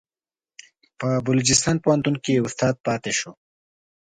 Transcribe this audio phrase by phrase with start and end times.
[0.99, 3.31] په بلوچستان پوهنتون کې استاد پاتې شو.